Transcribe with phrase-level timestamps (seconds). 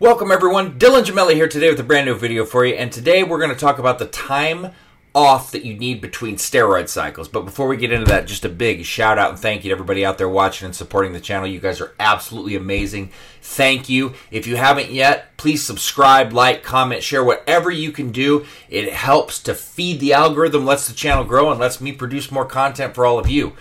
[0.00, 3.22] Welcome everyone, Dylan Gemelli here today with a brand new video for you, and today
[3.22, 4.72] we're going to talk about the time
[5.14, 7.28] off that you need between steroid cycles.
[7.28, 9.72] But before we get into that, just a big shout out and thank you to
[9.72, 11.46] everybody out there watching and supporting the channel.
[11.46, 13.12] You guys are absolutely amazing.
[13.40, 14.14] Thank you.
[14.32, 18.46] If you haven't yet, please subscribe, like, comment, share, whatever you can do.
[18.68, 22.46] It helps to feed the algorithm, lets the channel grow, and lets me produce more
[22.46, 23.52] content for all of you.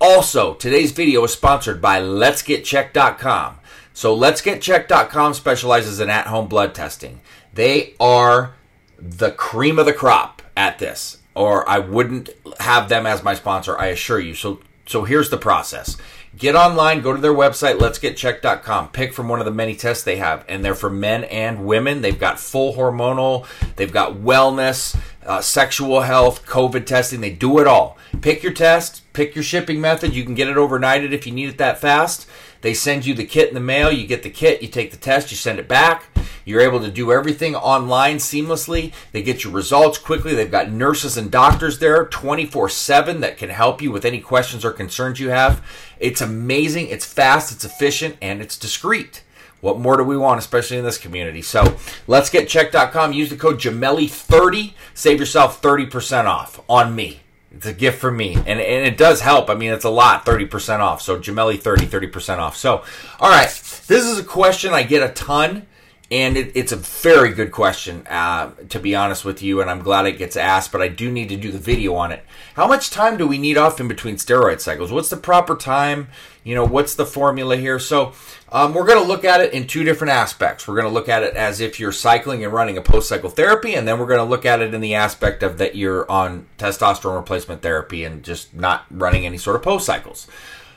[0.00, 3.58] Also, today's video is sponsored by Let'sGetChecked.com.
[3.94, 7.20] So Let'sGetChecked.com specializes in at-home blood testing.
[7.54, 8.54] They are
[8.98, 12.30] the cream of the crop at this, or I wouldn't
[12.60, 14.34] have them as my sponsor, I assure you.
[14.34, 15.96] So so here's the process.
[16.36, 18.88] Get online, go to their website, let'sgetchecked.com.
[18.88, 22.02] Pick from one of the many tests they have, and they're for men and women.
[22.02, 27.20] They've got full hormonal, they've got wellness, uh, sexual health, COVID testing.
[27.20, 27.98] They do it all.
[28.20, 30.14] Pick your test, pick your shipping method.
[30.14, 32.28] You can get it overnighted if you need it that fast.
[32.60, 33.92] They send you the kit in the mail.
[33.92, 36.04] You get the kit, you take the test, you send it back.
[36.46, 38.92] You're able to do everything online seamlessly.
[39.12, 40.34] They get your results quickly.
[40.34, 44.64] They've got nurses and doctors there 24 7 that can help you with any questions
[44.64, 45.62] or concerns you have.
[45.98, 46.88] It's amazing.
[46.88, 49.22] It's fast, it's efficient, and it's discreet.
[49.64, 51.40] What more do we want, especially in this community?
[51.40, 53.14] So let's get check.com.
[53.14, 54.74] Use the code Gemelli30.
[54.92, 57.20] Save yourself 30% off on me.
[57.50, 58.34] It's a gift for me.
[58.34, 59.48] And, and it does help.
[59.48, 61.00] I mean, it's a lot, 30% off.
[61.00, 62.58] So Gemelli 30, 30% off.
[62.58, 62.84] So,
[63.18, 63.48] all right.
[63.48, 65.66] This is a question I get a ton.
[66.10, 69.80] And it, it's a very good question, uh, to be honest with you, and I'm
[69.80, 72.24] glad it gets asked, but I do need to do the video on it.
[72.54, 74.92] How much time do we need off in between steroid cycles?
[74.92, 76.08] What's the proper time?
[76.44, 77.78] You know, what's the formula here?
[77.78, 78.12] So,
[78.52, 80.68] um, we're going to look at it in two different aspects.
[80.68, 83.30] We're going to look at it as if you're cycling and running a post cycle
[83.30, 86.08] therapy, and then we're going to look at it in the aspect of that you're
[86.10, 90.28] on testosterone replacement therapy and just not running any sort of post cycles.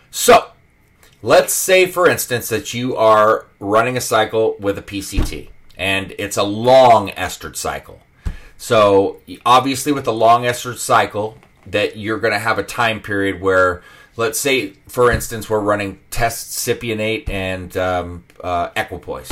[0.09, 0.51] So,
[1.23, 6.37] Let's say, for instance, that you are running a cycle with a PCT and it's
[6.37, 8.01] a long estrous cycle.
[8.57, 11.37] So, obviously, with a long estrous cycle,
[11.67, 13.83] that you're going to have a time period where,
[14.15, 19.31] let's say, for instance, we're running test cypionate and um, uh, equipoise.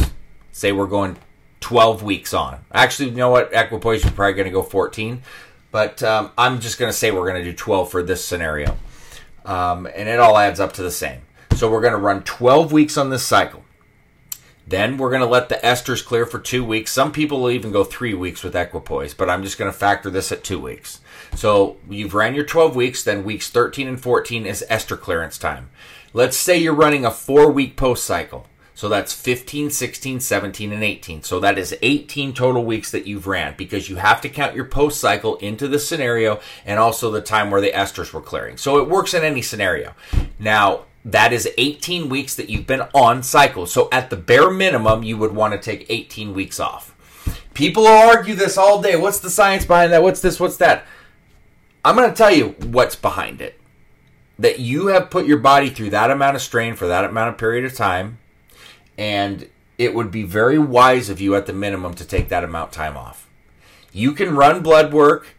[0.52, 1.18] Say we're going
[1.60, 2.60] 12 weeks on.
[2.72, 3.52] Actually, you know what?
[3.54, 5.22] Equipoise, you're probably going to go 14.
[5.72, 8.78] But um, I'm just going to say we're going to do 12 for this scenario.
[9.44, 11.22] Um, and it all adds up to the same.
[11.56, 13.64] So we're going to run 12 weeks on this cycle.
[14.68, 16.92] Then we're going to let the esters clear for two weeks.
[16.92, 20.10] Some people will even go three weeks with equipoise, but I'm just going to factor
[20.10, 21.00] this at two weeks.
[21.34, 25.70] So you've ran your 12 weeks, then weeks 13 and 14 is ester clearance time.
[26.12, 28.48] Let's say you're running a four week post cycle.
[28.74, 31.24] So that's 15, 16, 17, and 18.
[31.24, 34.66] So that is 18 total weeks that you've ran because you have to count your
[34.66, 38.58] post cycle into the scenario and also the time where the esters were clearing.
[38.58, 39.94] So it works in any scenario.
[40.38, 43.68] Now, that is 18 weeks that you've been on cycle.
[43.68, 46.96] So at the bare minimum, you would want to take 18 weeks off.
[47.54, 48.96] People argue this all day.
[48.96, 50.04] What's the science behind that?
[50.04, 50.40] What's this?
[50.40, 50.86] What's that?
[51.86, 53.60] I'm going to tell you what's behind it.
[54.40, 57.38] That you have put your body through that amount of strain for that amount of
[57.38, 58.18] period of time,
[58.98, 62.70] and it would be very wise of you at the minimum to take that amount
[62.70, 63.30] of time off.
[63.94, 65.35] You can run blood work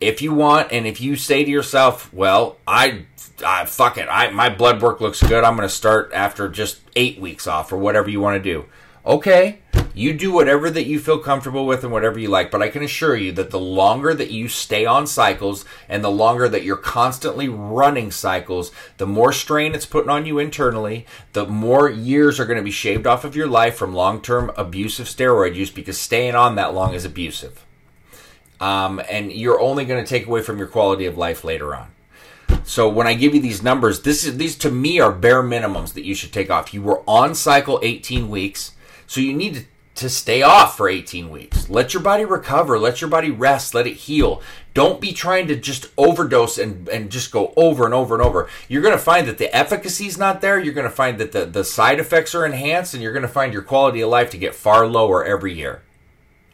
[0.00, 3.06] if you want, and if you say to yourself, "Well, I
[3.44, 4.08] uh, fuck it.
[4.10, 5.44] I my blood work looks good.
[5.44, 8.66] I'm going to start after just eight weeks off or whatever you want to do.
[9.06, 9.60] Okay,
[9.94, 12.50] you do whatever that you feel comfortable with and whatever you like.
[12.50, 16.10] But I can assure you that the longer that you stay on cycles and the
[16.10, 21.06] longer that you're constantly running cycles, the more strain it's putting on you internally.
[21.32, 25.06] The more years are going to be shaved off of your life from long-term abusive
[25.06, 27.64] steroid use because staying on that long is abusive.
[28.60, 31.90] Um, and you're only going to take away from your quality of life later on.
[32.64, 35.94] So when I give you these numbers, this is these to me are bare minimums
[35.94, 36.74] that you should take off.
[36.74, 38.72] You were on cycle 18 weeks,
[39.06, 39.64] so you need to,
[39.96, 41.68] to stay off for 18 weeks.
[41.68, 44.42] Let your body recover, let your body rest, let it heal.
[44.72, 48.48] Don't be trying to just overdose and, and just go over and over and over.
[48.68, 50.60] You're going to find that the efficacy is not there.
[50.60, 53.28] You're going to find that the, the side effects are enhanced, and you're going to
[53.28, 55.82] find your quality of life to get far lower every year.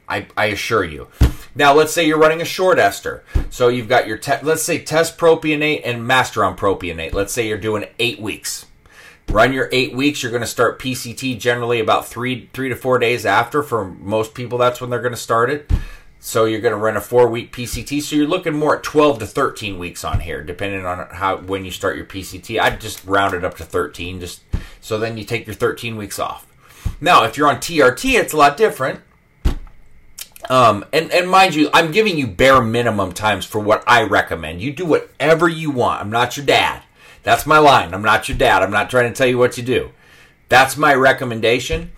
[0.08, 1.08] I, I assure you.
[1.56, 3.24] Now, let's say you're running a short ester.
[3.48, 7.14] So you've got your, te- let's say test propionate and masteron propionate.
[7.14, 8.66] Let's say you're doing eight weeks.
[9.30, 10.22] Run your eight weeks.
[10.22, 13.62] You're going to start PCT generally about three, three to four days after.
[13.62, 15.70] For most people, that's when they're going to start it.
[16.20, 18.02] So you're going to run a four week PCT.
[18.02, 21.64] So you're looking more at 12 to 13 weeks on here, depending on how when
[21.64, 22.60] you start your PCT.
[22.60, 24.20] I'd just round it up to 13.
[24.20, 24.42] Just
[24.82, 26.46] so then you take your 13 weeks off.
[27.00, 29.00] Now, if you're on TRT, it's a lot different
[30.48, 34.60] um, and, and mind you, I'm giving you bare minimum times for what I recommend.
[34.60, 36.00] You do whatever you want.
[36.00, 36.82] I'm not your dad.
[37.22, 37.92] That's my line.
[37.92, 38.62] I'm not your dad.
[38.62, 39.90] I'm not trying to tell you what to do.
[40.48, 41.92] That's my recommendation.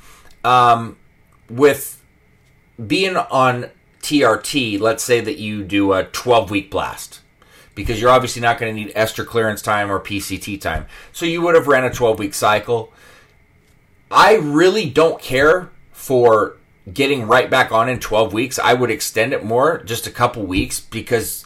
[0.44, 0.96] Um,
[1.50, 2.02] with
[2.86, 3.70] being on
[4.02, 7.20] TRT, let's say that you do a 12 week blast
[7.74, 10.86] because you're obviously not going to need ester clearance time or PCT time.
[11.12, 12.92] So you would have ran a 12 week cycle.
[14.10, 16.57] I really don't care for
[16.93, 18.58] getting right back on in 12 weeks.
[18.58, 21.44] I would extend it more, just a couple weeks, because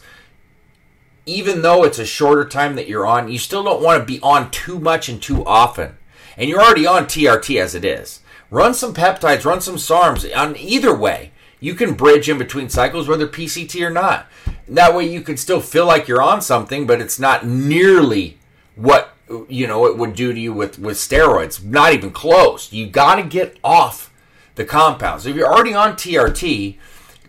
[1.25, 4.19] even though it's a shorter time that you're on, you still don't want to be
[4.21, 5.97] on too much and too often.
[6.37, 8.21] And you're already on TRT as it is.
[8.49, 10.29] Run some peptides, run some SARMs.
[10.35, 14.27] On either way, you can bridge in between cycles, whether PCT or not.
[14.67, 18.37] That way, you can still feel like you're on something, but it's not nearly
[18.75, 19.15] what
[19.47, 21.63] you know it would do to you with with steroids.
[21.63, 22.71] Not even close.
[22.71, 24.12] You got to get off
[24.55, 25.25] the compounds.
[25.25, 26.77] If you're already on TRT,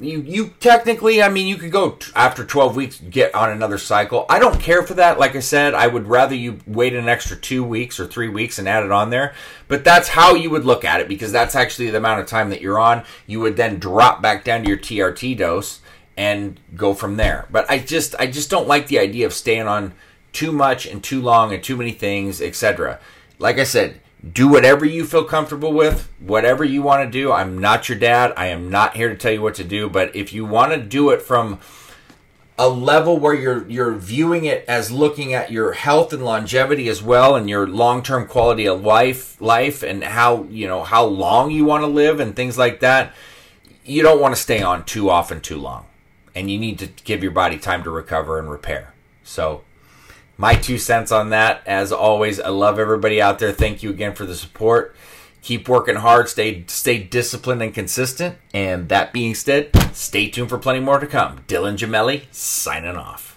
[0.01, 3.79] you you technically, I mean, you could go t- after 12 weeks get on another
[3.79, 4.27] cycle.
[4.29, 5.19] I don't care for that.
[5.19, 8.59] Like I said, I would rather you wait an extra two weeks or three weeks
[8.59, 9.35] and add it on there.
[9.69, 12.51] But that's how you would look at it because that's actually the amount of time
[12.51, 13.05] that you're on.
[13.27, 15.81] You would then drop back down to your TRT dose
[16.17, 17.47] and go from there.
[17.51, 19.95] But I just I just don't like the idea of staying on
[20.33, 22.99] too much and too long and too many things, etc.
[23.39, 24.01] Like I said,
[24.33, 27.33] do whatever you feel comfortable with, whatever you want to do.
[27.33, 28.33] I'm not your dad.
[28.37, 30.79] I am not here to tell you what to do, but if you want to
[30.79, 31.61] do it from
[32.57, 37.03] a level where you're you're viewing it as looking at your health and longevity as
[37.03, 41.65] well and your long-term quality of life life and how, you know, how long you
[41.65, 43.13] want to live and things like that,
[43.85, 45.87] you don't want to stay on too often too long.
[46.35, 48.95] And you need to give your body time to recover and repair.
[49.23, 49.63] So,
[50.37, 51.63] my two cents on that.
[51.67, 53.53] As always, I love everybody out there.
[53.53, 54.97] Thank you again for the support.
[55.43, 58.39] Keep working hard, stay stay disciplined and consistent.
[58.55, 61.41] And that being said, stay tuned for plenty more to come.
[61.47, 63.34] Dylan Gemelli signing off.